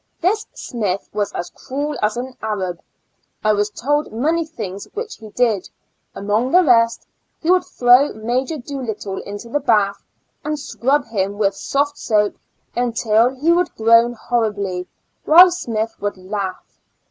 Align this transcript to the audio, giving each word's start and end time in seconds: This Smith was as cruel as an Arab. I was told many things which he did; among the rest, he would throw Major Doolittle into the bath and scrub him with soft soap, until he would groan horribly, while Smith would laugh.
This 0.19 0.47
Smith 0.55 1.07
was 1.13 1.31
as 1.33 1.51
cruel 1.51 1.95
as 2.01 2.17
an 2.17 2.33
Arab. 2.41 2.81
I 3.43 3.53
was 3.53 3.69
told 3.69 4.11
many 4.11 4.47
things 4.47 4.87
which 4.95 5.17
he 5.17 5.29
did; 5.29 5.69
among 6.15 6.51
the 6.51 6.63
rest, 6.63 7.05
he 7.39 7.51
would 7.51 7.63
throw 7.65 8.11
Major 8.13 8.57
Doolittle 8.57 9.21
into 9.21 9.47
the 9.49 9.59
bath 9.59 10.01
and 10.43 10.57
scrub 10.57 11.05
him 11.05 11.37
with 11.37 11.53
soft 11.53 11.99
soap, 11.99 12.35
until 12.75 13.29
he 13.39 13.51
would 13.51 13.75
groan 13.75 14.13
horribly, 14.13 14.87
while 15.25 15.51
Smith 15.51 15.93
would 16.01 16.17
laugh. 16.17 16.79